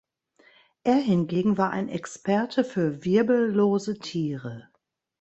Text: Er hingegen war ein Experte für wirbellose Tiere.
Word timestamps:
Er 0.83 0.95
hingegen 0.95 1.59
war 1.59 1.69
ein 1.69 1.87
Experte 1.87 2.63
für 2.63 3.03
wirbellose 3.05 3.99
Tiere. 3.99 4.67